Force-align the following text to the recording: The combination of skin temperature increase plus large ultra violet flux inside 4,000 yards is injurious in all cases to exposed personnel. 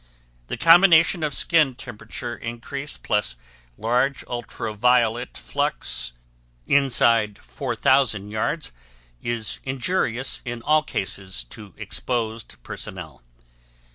The 0.47 0.57
combination 0.57 1.21
of 1.21 1.35
skin 1.35 1.75
temperature 1.75 2.35
increase 2.35 2.97
plus 2.97 3.35
large 3.77 4.23
ultra 4.25 4.73
violet 4.73 5.37
flux 5.37 6.13
inside 6.65 7.37
4,000 7.37 8.31
yards 8.31 8.71
is 9.21 9.59
injurious 9.63 10.41
in 10.43 10.63
all 10.63 10.81
cases 10.81 11.43
to 11.51 11.75
exposed 11.77 12.55
personnel. 12.63 13.21